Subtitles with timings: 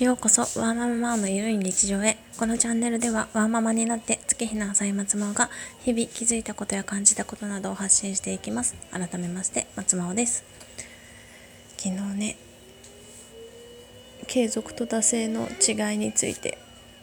[0.00, 2.16] ようこそワーマママのゆるい日常へ。
[2.38, 8.74] このチャンネルではワーママになって月日の浅い松真が日々気づいたことや感じたことなどを発信していきます。
[8.90, 10.42] 改めまして松真です。
[11.76, 12.36] 昨日ね
[14.26, 16.56] 継続と惰性の違いについて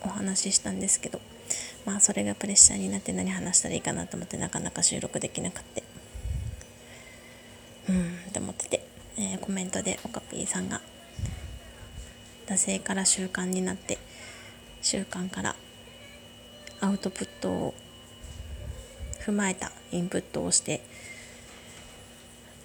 [0.00, 1.20] お話ししたんですけど
[1.84, 5.82] まあそれがプレッシャーになって何話したらいいかなと思ってなかなか収録できなくって
[7.90, 8.00] うん
[8.30, 8.86] って思ってて、
[9.18, 10.80] えー、コメントでオカピーさんが
[12.48, 13.98] 惰性から習慣になって
[14.80, 15.56] 習慣から
[16.80, 17.74] アウトプットを
[19.20, 20.80] 踏まえたインプットをして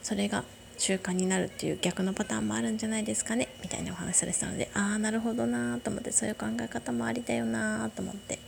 [0.01, 0.45] それが
[0.77, 8.39] 習慣になるっていう逆のパターンもあるんじゃないですかねみたいなお話されてたのでああなるほどなと思ってそういう考え方もありだよなと思って、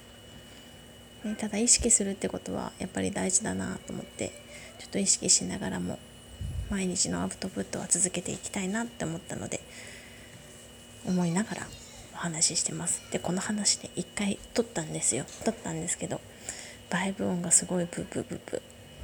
[1.24, 4.32] ね、ただ意識するってことはやっぱり大事だなと思って
[4.80, 6.00] ちょっと意識しながらも
[6.70, 9.60] 毎日のアウトプットは続けていきたいなって思ったので
[11.08, 11.68] 思いながら
[12.14, 13.02] お話ししてます。
[13.12, 15.26] でこの話で一回撮ったんですよ。
[15.44, 16.22] 撮ったんですけど
[16.90, 18.58] バイブ音がすごいブーブーブーブ。
[18.58, 18.62] ー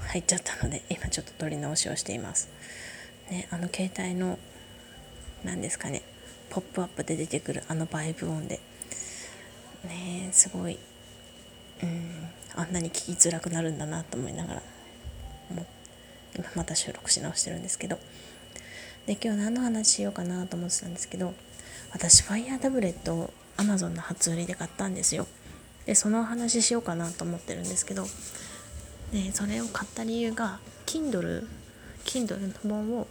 [0.08, 2.50] 入っちゃったので 今ちょっと撮り直しをしています。
[3.30, 4.40] ねあの携帯の
[5.44, 6.02] 何ですかね
[6.50, 8.60] ポップアップで出てくるあのバイブ音で。
[9.86, 10.78] ねすごい
[11.82, 14.64] うんあんなに聞きづらくなるんだなと思いながら
[15.50, 15.66] もう
[16.36, 18.00] 今また収録し直してるんですけど。
[19.08, 21.34] で今日何の話しようかなと思ってたんですけど
[21.94, 25.28] 私ファイヤータブレットを Amazon の初売りで買ったんですよ。
[25.86, 28.06] でそのお話ししようかなと思ってるんですけど
[29.12, 31.48] でそれを買った理由が Kindle
[32.06, 33.08] Kindle の本を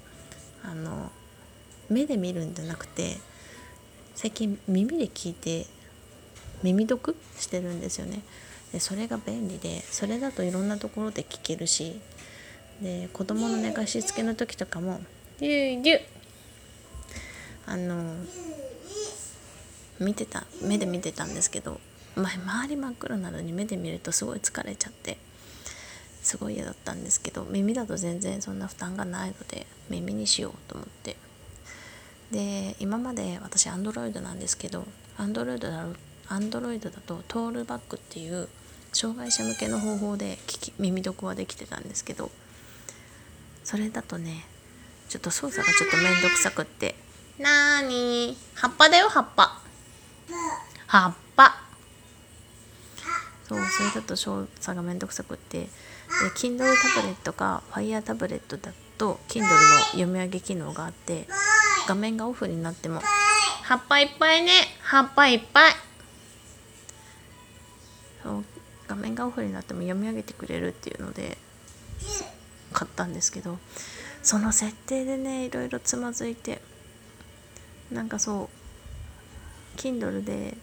[0.63, 1.11] あの
[1.89, 3.17] 目で見るんじゃなくて
[4.15, 5.67] 最近耳で聞いて
[6.63, 8.23] 耳読してるんですよね。
[8.73, 12.01] でそれが便利でそれだといろんなところで聞けるし
[12.81, 15.01] で子供の寝かしつけの時とかも
[15.41, 16.01] 「ぎゅぎゅ
[17.67, 18.15] あの
[20.01, 21.81] 見てた目で見てたんですけど
[22.17, 25.19] 前周り真っ黒なのに目で見るとすごい疲れちゃって
[26.23, 31.17] すごい嫌だったんですけど耳だと全然そんな負担がないので耳にしようと思って。
[32.31, 34.87] で今まで私アンドロイドなんですけど
[35.17, 35.85] アンドロイドだ
[36.29, 38.49] アンドロイドだとトールバックっていう
[38.93, 42.31] 障害者向けの方法で聞き耳読はできてたんですけど
[43.65, 44.45] それだとね
[45.09, 46.95] ちょっと操作がちょっと面倒くさくって。
[47.39, 49.60] なーに葉っぱだよ葉っぱ。
[50.87, 51.63] 葉っぱ。
[53.49, 55.63] そうそれだと操作がめんどくさくって。
[55.63, 55.69] で
[56.37, 59.49] Kindle タブレットか Fire タブレットだと Kindle の
[59.93, 61.27] 読み上げ機能があって
[61.87, 63.01] 画面がオフになっても
[63.63, 64.53] 葉っぱいっぱいね。
[64.83, 65.73] 葉っぱいっぱい。
[68.23, 68.45] そう
[68.89, 71.39] 画面がオフになっても読み上げてくれるっていうので
[72.73, 73.59] 買ったんですけど
[74.23, 76.61] その設定でねいろいろつまずいて
[77.91, 78.60] なんかそう
[79.81, 80.59] Kindle で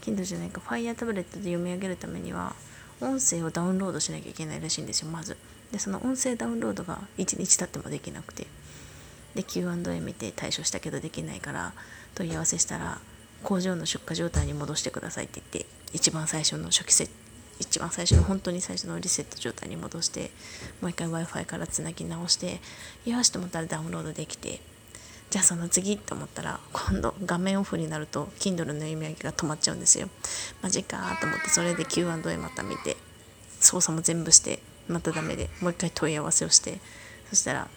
[0.00, 2.54] Kindle じゃないか Fire タブレットで読み上げるためには
[3.00, 5.36] 音声をダウンロードしなきゃいけないらしいんですよまず。
[5.70, 8.46] でその音声ダウンロードが1日経ってもできなくて。
[9.34, 11.72] で Q&A 見て対処したけどできないから
[12.14, 12.98] 問い合わせしたら
[13.42, 17.10] 工場の出荷状態に戻してくださいって言って一番最初の初期設
[17.58, 20.30] 一番最初の本当に最初のリセット状態に戻して
[20.80, 22.60] もう一回 w i f i からつなぎ直して
[23.06, 24.60] よしと思ったらダウンロードできて
[25.32, 30.10] じゃあその次と思ったら今度画面オフになると Kindle の読み上げが止まっちゃうんですよ。
[30.60, 32.98] マジかと思ってそれで Q&A また見て
[33.58, 36.80] 操作も全部してまたダメでもう一回問い合わせをして
[37.30, 37.68] そしたら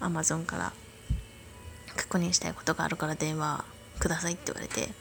[0.00, 0.72] Amazon から
[1.96, 3.64] 確認したいことがあるから電話
[3.98, 4.92] くださいって言われて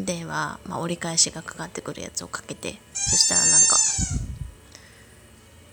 [0.00, 3.76] 電話、まあ、折り返しがかかってくるやつをかけてそしたらなんか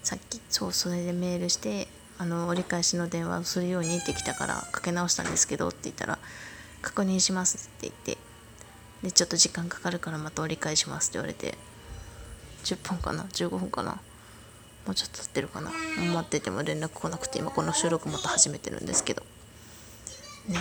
[0.03, 1.88] さっきそうそれでメールして
[2.22, 6.20] あの折り返しの電話をするようにってきたからかけ直したんですけどって言ったら
[6.84, 8.18] 確認しますって言って
[9.02, 11.58] でちょっと時間かかるからまた折り返しますって言われて
[12.64, 13.94] 10分かな15分かな
[14.86, 15.72] もうちょっと経ってるかな
[16.14, 19.24] 待ってても連絡来なくて今この収録また始めてるんですけど。
[20.48, 20.60] ね。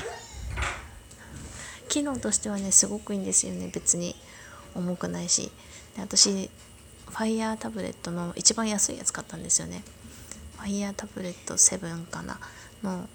[1.91, 4.17] 機能としてはねすごくいいんですよね別に。
[4.75, 5.53] 重くないし。
[5.95, 6.51] で私
[7.11, 9.83] ファイヤータブレットの一番安いやつ買ったんですよね。
[10.61, 12.39] ファイヤータブレット7かな。
[12.83, 13.09] の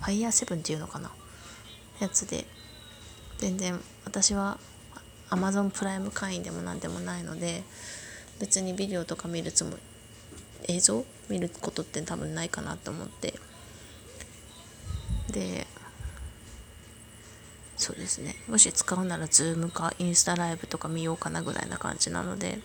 [0.00, 1.10] ファイヤー7っていうのかな。
[2.00, 2.46] やつで。
[3.38, 4.58] 全然私は
[5.30, 7.62] Amazon プライム会員でも何でもないので
[8.40, 9.76] 別にビデオとか見るつも
[10.68, 11.04] り映像？
[11.28, 13.34] 見ることって多分ないかなと思って。
[15.30, 15.66] で
[17.76, 18.34] そうですね。
[18.48, 22.58] もし使うなら Zoom かインスタライブとか見ようかなぐらいな感じなので。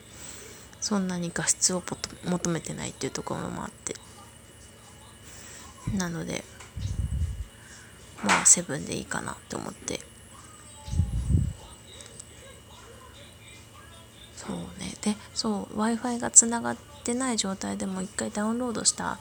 [0.84, 1.82] そんなに画質を
[2.26, 3.96] 求めてないっていうところもあって。
[5.98, 6.44] なので
[8.22, 10.02] まあセブンでいいかなって思って。
[14.36, 14.94] そうね。
[15.02, 19.20] でそう w i f i がつながってない状態でも一回ダウンロードした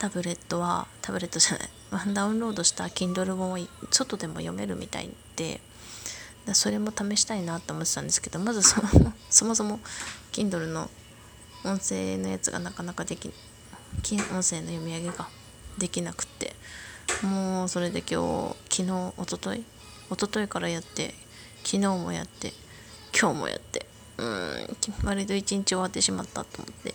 [0.00, 1.70] タブレットはタブレットじゃない。
[2.12, 3.58] ダウンロードした Kindle 本を
[3.92, 5.60] 外でも読めるみたいで。
[6.54, 8.80] それも試したいなと思ってたんですけどまずそ
[9.30, 9.80] そもそも
[10.32, 10.90] Kindle の
[11.64, 13.32] 音声のやつがなかなかでき
[14.32, 15.28] 音声の読み上げが
[15.78, 16.54] できなくって
[17.22, 19.64] もうそれで今日昨日おととい
[20.10, 21.14] 一昨日からやって
[21.64, 22.52] 昨日もやって
[23.18, 23.86] 今日もやって
[24.18, 26.94] うん割と一日終わってしまったと思って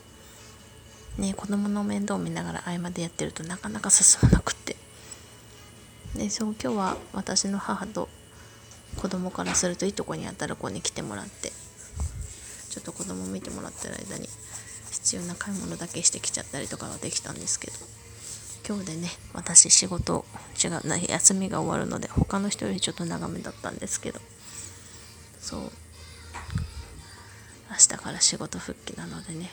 [1.18, 4.76] ね子供の面倒を見ながら合間でやってるとなかなか進まなくって。
[6.16, 8.10] でそう今日は私の母と
[8.98, 11.52] 子供からするといいとこにあたる子に来てもらって。
[12.70, 14.30] ちょっと子供見てもらってる間に
[14.92, 17.78] 必要な買い物だけしてきちゃったりとかはできたんですけど。
[18.68, 20.26] 今日でね私仕事
[20.62, 24.20] 違うな休みが終わるので他の人よりちょっと長めだったんですけど。
[25.40, 25.62] そう。
[25.62, 25.70] 明
[27.78, 29.50] 日から仕事復帰なのでね。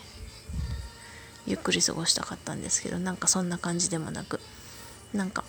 [1.47, 4.41] ゆっくり過ごしたかったんですけどなんかそんな感じでもなく
[5.13, 5.45] なんか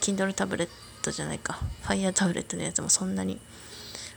[0.00, 0.68] Kindle タブレッ
[1.06, 1.58] トじゃないか。
[1.84, 3.38] Fire タブレットのやつもそんなに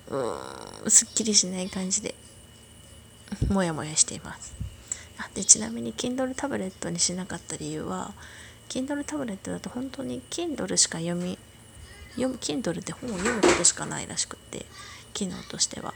[0.10, 2.16] うーんすっきりしない感じで
[3.50, 4.56] モヤモヤしています。
[5.18, 8.14] あでちなみに Kindle タブレットにしなかった理由は
[8.70, 11.38] Kindle タブレットだと本当に Kindle しか読み
[12.12, 14.66] 読む Kindle で本を読むことしかないらしくって
[15.14, 15.94] 機能としては。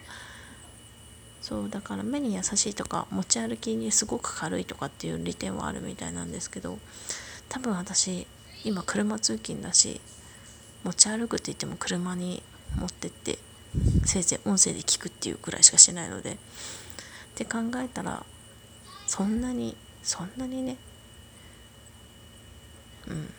[1.41, 6.79] そうだから目に優しいとか持ち歩きにすごく軽いとかっていう利点はあるみたいなんですけど
[7.49, 8.25] 多分私
[8.63, 9.99] 今車通勤だし
[10.83, 12.43] 持ち歩くって言っても車に
[12.77, 13.37] 持ってって
[14.05, 16.37] せいぜい音声で聞くっていうくらいしかしないのでっ
[17.35, 18.25] て考えたら
[19.07, 20.77] そんなにそんなにね
[23.07, 23.33] うん。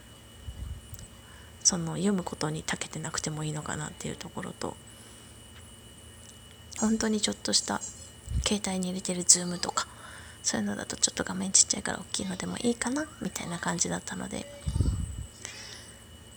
[1.64, 4.76] その読むことに長けてなくてもいいのかなっていうところと
[6.79, 7.81] 本当にちょっとした
[8.46, 9.87] 携帯に入れてるズームとか
[10.43, 14.44] そういうのだとちょっと画面ちっちゃいから大きいのでもいいかなみたいな感じだったので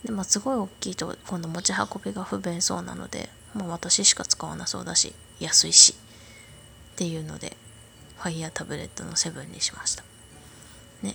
[0.08, 5.94] でもすごい大きいと今度持ち運びが不便そうなのでもう私しか使わなそうだし安いし
[6.94, 7.58] っていうので
[8.16, 10.04] ファイヤータブレットの7にしました。
[11.02, 11.14] ね。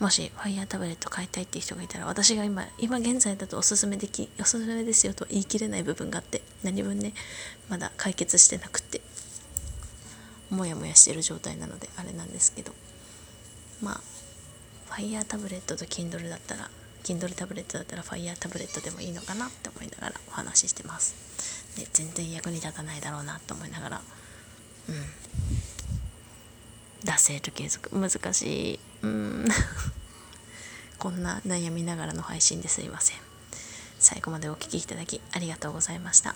[0.00, 7.14] もしファイヤータブレット買いたいっていう人がいたら私が今今現在だとおすすめできおすすめですよと言い切れない部分があって何分ね
[7.68, 9.00] まだ解決してなくって
[10.50, 12.72] モヤモヤしてる状態なのであれなんですけど。
[13.80, 14.00] まあ
[14.90, 16.68] ファイヤータブレットと Kindle だったら
[17.02, 21.14] Kindle タブレットだったら Fire タブレットでもいいのかなって思いながらお話ししてます。
[21.76, 24.02] で全然役に立たないだろうなと思いながら。
[24.88, 24.94] うん。
[27.04, 27.90] 惰性と継続。
[27.98, 28.80] 難しい。
[29.02, 29.48] うん。
[30.98, 33.16] こんな悩みながらの配信ですいません。
[33.98, 36.34] 最後までお聴きいただきありがとうございました。